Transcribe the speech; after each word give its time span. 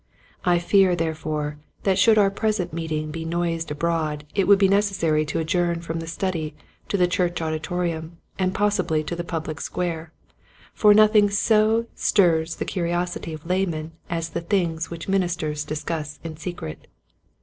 I 0.43 0.57
fear 0.57 0.95
therefore 0.95 1.59
that 1.83 1.99
should 1.99 2.17
our 2.17 2.31
present 2.31 2.73
meeting 2.73 3.11
be 3.11 3.23
noised 3.23 3.69
abroad 3.69 4.23
it 4.33 4.47
would 4.47 4.57
be 4.57 4.67
necessary 4.67 5.25
to 5.25 5.37
adjourn 5.37 5.79
from 5.81 5.99
the 5.99 6.07
study 6.07 6.55
to 6.89 6.97
the 6.97 7.05
church 7.07 7.39
auditorium 7.39 8.17
and 8.39 8.51
possi 8.55 8.87
bly 8.87 9.01
to 9.03 9.15
the 9.15 9.23
public 9.23 9.61
square: 9.61 10.11
for 10.73 10.95
nothing 10.95 11.29
so 11.29 11.85
stirs 11.93 12.55
the 12.55 12.65
curiosity 12.65 13.31
of 13.31 13.45
laymen 13.45 13.91
as 14.09 14.29
the 14.29 14.41
things 14.41 14.89
which 14.89 15.07
ministers 15.07 15.63
discuss 15.63 16.17
in 16.23 16.35
secret. 16.35 16.87